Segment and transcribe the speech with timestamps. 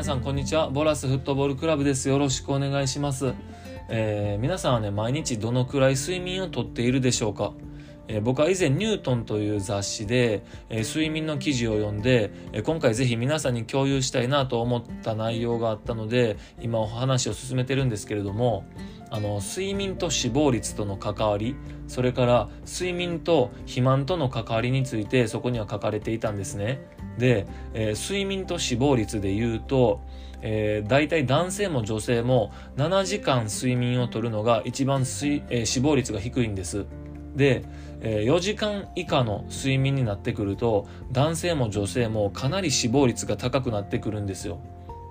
[0.00, 0.70] 皆さんこんにちは。
[0.70, 2.08] ボラスフットボールクラブです。
[2.08, 3.34] よろしくお願いします、
[3.90, 7.52] えー皆さんはね毎日どのくらい睡眠をとっているでしょうか？
[8.12, 18.64] え僕は以前ニュートンという雑誌で、え睡眠の記事を読んで、え今回ぜひ皆さんに共有したいなと思った内容があったので今お話を進めてるんですけれども
[19.10, 21.54] あの睡眠と死亡率との関わり
[21.86, 26.84] それから睡眠と肥満との関わりについてそこには書かれていたんですね。
[27.16, 30.00] で、えー睡眠と死亡率で言うと、
[30.42, 36.86] えー、大体男性も女性も7時間睡眠をとるのが一番、えー死亡率が低いんです。
[37.36, 37.64] で、
[38.00, 44.60] え4時間以下の睡眠になってくると男性も女性もかなり死亡率が高くなってくるんですよ。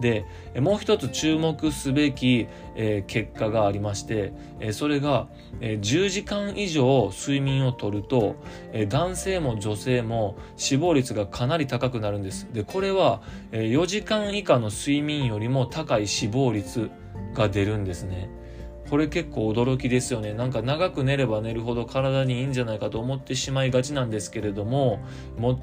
[0.00, 0.26] で
[0.58, 5.28] もう一つ注目すべき、え結果がありまして、えそれが、
[5.60, 8.36] え10時間以上睡眠をとると、
[8.72, 12.48] え男性も女性も死亡率がかなり高くなるんです。
[12.52, 16.90] でこれは、え4時間以下の睡眠よりも高い死亡率
[17.34, 18.28] が出るんですね。
[18.94, 20.34] これ結構驚きですよね。
[20.34, 25.00] なんか長く寝れば寝るほど体にいいんじゃないかと思ってしまいがちなんですけれども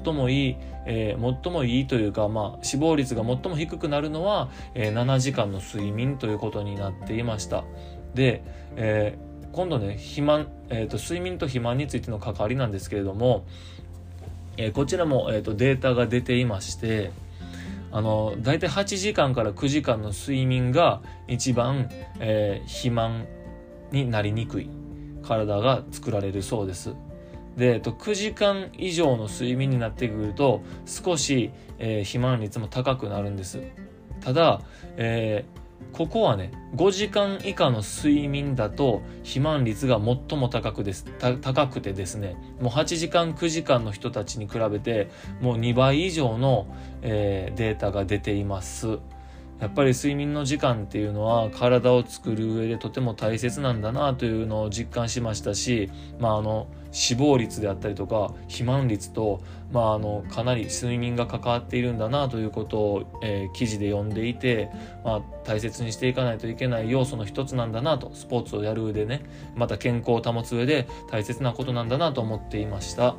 [0.04, 7.64] 最もいい、えー最もいいというか、まあ、死亡率が最も低くなるのは、えー7時間の睡眠ということになっていました。
[8.12, 8.44] で、
[8.76, 13.46] えー今度ね肥満、えーと睡眠と肥満についての関わりなんですけれども、
[14.58, 17.12] えこちらも、えーとデータが出ていまして
[17.92, 21.88] あの大体8時間から9時間の睡眠が一番、
[22.20, 23.26] えー肥満
[23.90, 24.70] になりにくい
[25.22, 26.94] 体が作られるそうです。
[27.56, 33.60] で、えっと、9時間以上の睡眠になってくると少し、えー肥満率も高くなるんです。
[34.20, 34.62] ただ、
[34.96, 35.61] えー
[35.92, 41.04] ここはね5時間以下の睡眠だと肥満率が最も高くです。
[41.40, 45.10] 高くてですねもう8時間9時間の人たちに比べて
[45.40, 46.66] もう2倍以上の、
[47.02, 48.98] えーデータが出ています。
[49.60, 55.88] やっぱり睡眠の時間っていうのは体を作る上でとても大切なんだなというのを実感しましたし、
[56.18, 59.40] まあ、あの死亡率であったりとか肥満率と、
[59.72, 64.70] まあ、あのかなり睡眠が関わっているんだなということを、えー記事で読んでいて、
[65.04, 69.22] まあ、大切にしていかないといけない要素の一つなんだなとスポーツをやる上でね
[69.54, 73.14] また健康を保つ上で大切なことなんだなと思っていました。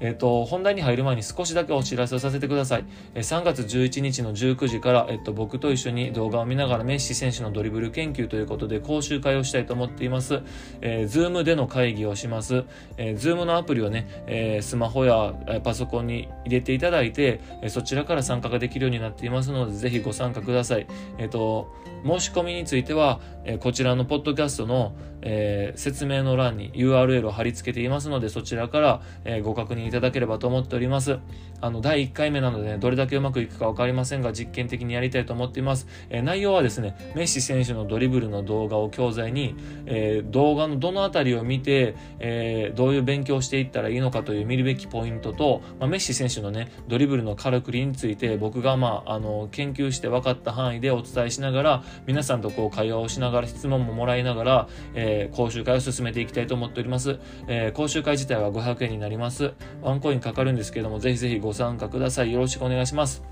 [0.00, 2.84] えっ、と、本題に入る前に少しだけお知らせをさせてください。
[3.14, 10.40] えー3月11日の19時から、えっと、僕と一緒に動画を見ながらメッシ選手のドリブル研究ということで講習会をしたいと思っています。
[10.80, 12.64] えー、Zoom での会議をします。
[12.96, 20.86] えー、Zoom のアプリをね、えースマホやパソコンに入れていただいて、そちらから参加ができるようになっていますので、ぜひご参加ください。
[21.18, 21.72] えっ、と、
[22.04, 31.18] 申し込みについては、えーこちらのポッドキャストの、えー説明の欄に URL を貼り付けていますので、そちらから、えーご確認いただければと思っております。
[31.60, 35.86] あの、第1回目なので、ね、どれだけうまくいくかわかりませんが、実験的にやりたいと思っています。
[36.10, 39.54] えー内容はですね、メッシ選手のドリブルの動画を教材に、
[39.86, 57.18] えー動画のどのあたりを見て、えーどういう勉強をしていったらいいのかという見るべきポイントと、まあ、メッシ選手のね、ドリブルのカラクリについて、僕が、まあ、あの、研究して分かった範囲でお伝えしながら、皆さんとこう会話をしながら、質問ももらいながら、えー講習会を進めていきたいと思っております。
[57.46, 59.52] えー講習会自体は500円になります。
[59.82, 62.32] ワンコインかかるんですけども、ぜひぜひご参加ください。
[62.32, 63.22] よろしくお願いします。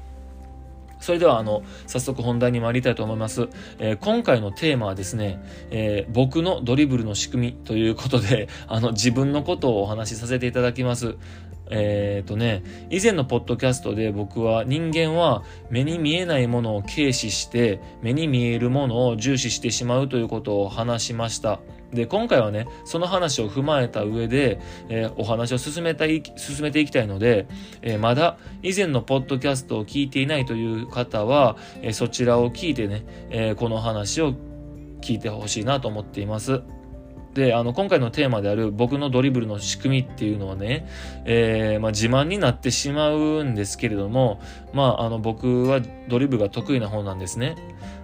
[1.01, 3.49] それでは、あの、早速本題に参りたいと思います。
[3.79, 5.41] えー今回のテーマはですね、
[5.71, 11.17] えー僕のドリブルの仕組みということで、 あの、自分のことをお話しさせていただきます。
[11.69, 21.59] えーとね、以前のポッドキャストで僕は人間は目に見えないものを軽視して目に見えるものを重視してしまうということを話しました。
[21.93, 27.47] で、今回はね、その話を踏まえた上で、えーお話を進めたい、進めていきたいので、
[27.83, 34.35] えーまだ以前のポッドキャストを聞いていないという方は、えーそちらを聞いてね、えーこの話を
[35.01, 36.63] 聞いてほしいなと思っています。
[37.37, 40.89] で、あの、今回のテーマである僕のドリブルの仕組みっていうのはね、
[41.27, 44.41] えーまあ、自慢になってしまうんですけれども、
[44.73, 47.55] まあ、あの、僕はドリブルが得意な方なんですね。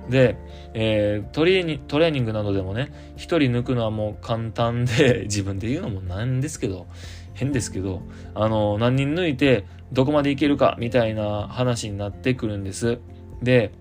[0.08, 0.36] で、
[0.74, 6.86] えートレーニトレーニングなどでもね、一人抜くのはもう簡単で、 自分で言うのもなんですけど、
[7.34, 8.02] 変ですけど、
[8.34, 12.98] あの、何人抜いてどこまでいけるかみたいな話になってくるんです。
[13.42, 13.72] で、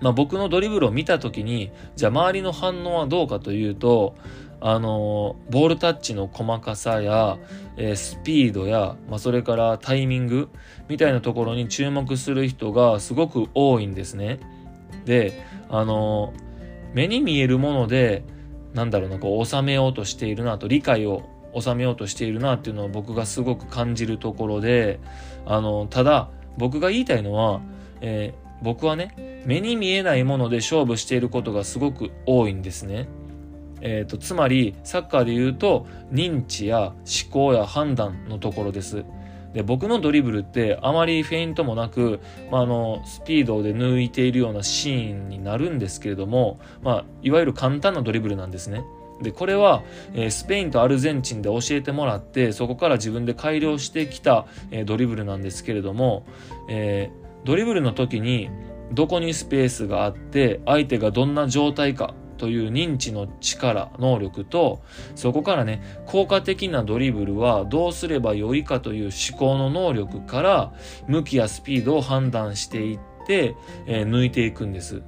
[0.00, 4.16] まあ、僕のドリブルを見た時にじゃあ周りの反応はどうかというと
[4.60, 7.38] あのボールタッチの細かさや、
[7.76, 10.48] えースピードや、まあ、それからタイミング
[10.88, 14.40] みたいなところに注目する人がすごく多いんですね。
[15.04, 16.32] であの
[16.92, 18.24] 目に見えるもので
[18.72, 21.22] なんだろうなこう収めようとしているなと理解を
[21.58, 25.00] 収めようとしているなっていうのを僕がすごく感じるところで
[25.46, 27.60] あのただ僕が言いたいのは、
[28.00, 33.06] えー僕はね目に見えないもので勝負していることがすごく多いんですね。
[33.82, 36.94] えーと、つまりサッカーで言うと認知や思
[37.30, 39.04] 考や判断のところです。
[39.54, 42.20] で僕のドリブルってあまりフェイントもなく、
[42.50, 48.84] まあ、あのスピードで抜いているようなシーンになるんですけれども、まあ、いわゆる簡単なドリブルなんですね。
[49.22, 56.26] でこれは、えー、スペインとアルゼンチンで教えてもらってそこから自分で改良してきた、えー、ドリブルなんですけれども、
[56.68, 58.50] えー、ドリブルの時に
[58.92, 64.82] どこにスペースがあって相手がどんな状態かという認知の力能力と
[65.14, 70.72] そこからね効果的なドリブルはどうすればよいかという思考の能力から
[71.06, 73.54] 向きやスピードを判断していって、
[73.86, 75.02] えー、抜いていくんです。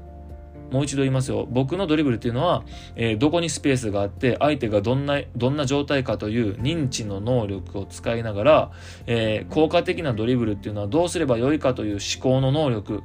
[0.70, 1.46] もう一度言いますよ。
[1.48, 2.64] 僕のドリブルっていうのは、
[2.96, 8.70] えー、どこにスペースがあって、相手がどんな、どんな状態かという認知の能力を使いながら、
[9.06, 13.02] えー、効果的なドリブルっていうのはどうすればよいかという思考の能力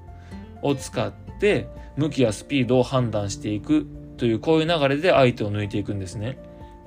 [0.63, 1.67] を使って、
[1.97, 3.85] 向きやスピードを判断していく
[4.21, 6.37] というこういう流れで相手を抜いていくんですね。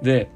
[0.03, 0.31] で、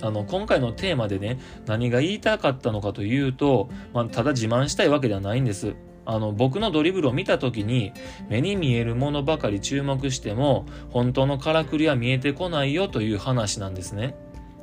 [0.00, 5.74] あの、今回のテーマでね、何が言いたかったのかというと、まあ、ただ自慢したいわけではないんです。
[6.06, 7.92] あの、僕のドリブルを見た時に、
[8.28, 14.14] 目に見えるものばかり注目しても、本当のからくりは見えてこないよという話なんですね。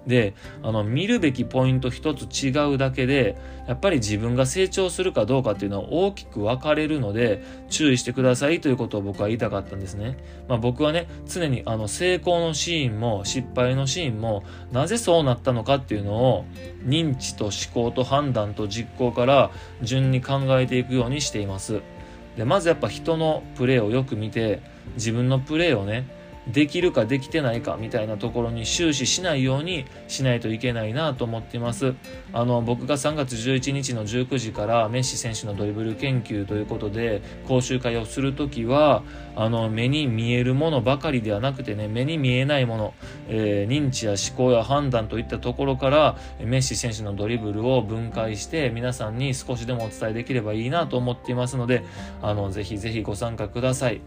[0.08, 3.36] で、あの、見るべきポイント一つ違うだけで、
[3.68, 10.18] やっぱり自分が成長するかどうかっていうのは大きく分かれるので、注意してくださいということを僕は言いたかったんですね。
[10.48, 16.46] まあ僕はね、常にあの、成功のシーンも失敗のシーンも、なぜそうなったのかっていうのを、
[16.86, 19.50] 認知と思考と判断と実行から
[19.82, 21.82] 順に考えていくようにしています。
[22.38, 24.62] で、まずやっぱ人のプレーをよく見て、
[24.96, 26.08] 自分のプレーをね、
[26.48, 31.96] できるかできてないかみたいなところに終始しないようにしないといけないなと思っています。
[32.34, 39.04] あの、僕が3月11日の19時からメッシ選手のドリブル研究ということで講習会をするときは、
[39.36, 42.94] あの、目に見えるものばかりではなくてね、目に見えないもの、
[43.28, 51.84] えー、認知や思考や判断といったところからメッシ選手のドリブルを分解して皆さんに少しでもお伝えできればいいなと思っていますので、
[52.22, 54.02] あの、ぜひぜひご参加ください。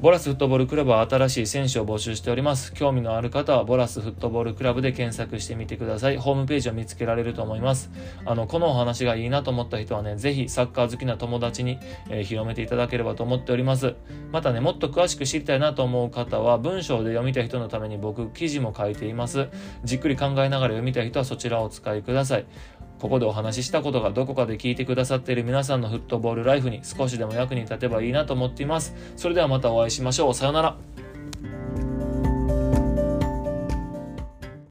[0.00, 2.72] ボラスフットボールクラブは新しい選手を募集しております。
[2.72, 6.16] 興味のある方はボラスフットボールクラブで検索してみてください。
[6.16, 7.90] ホームページを見つけられると思います。
[8.24, 13.94] あの、このお話がいいなと思った人はね、ぜひサッカー好きな友達に、えー、広めていただければと思っております。
[14.32, 19.48] またね、もっと詳しく知りたいなと思う方は文章で読みたい人のために僕記事も書いています。
[19.84, 22.46] じっくり考えながら読みたい人はそちらをお使いください。
[23.00, 28.94] ここでお話ししたことがどこかで聞いてくださっている皆さんのフットボールライフに少しでも役に立てばいいなと思っています。
[29.16, 30.34] それではまたお会いしましょう。
[30.34, 31.89] さようなら。